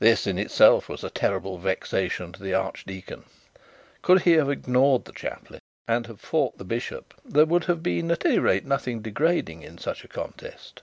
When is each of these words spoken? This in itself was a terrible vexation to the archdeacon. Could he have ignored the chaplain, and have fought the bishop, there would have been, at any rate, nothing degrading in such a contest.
This 0.00 0.26
in 0.26 0.36
itself 0.36 0.88
was 0.88 1.04
a 1.04 1.10
terrible 1.10 1.58
vexation 1.58 2.32
to 2.32 2.42
the 2.42 2.54
archdeacon. 2.54 3.22
Could 4.02 4.22
he 4.22 4.32
have 4.32 4.50
ignored 4.50 5.04
the 5.04 5.12
chaplain, 5.12 5.60
and 5.86 6.08
have 6.08 6.20
fought 6.20 6.58
the 6.58 6.64
bishop, 6.64 7.14
there 7.24 7.46
would 7.46 7.66
have 7.66 7.80
been, 7.80 8.10
at 8.10 8.26
any 8.26 8.40
rate, 8.40 8.66
nothing 8.66 9.00
degrading 9.00 9.62
in 9.62 9.78
such 9.78 10.02
a 10.02 10.08
contest. 10.08 10.82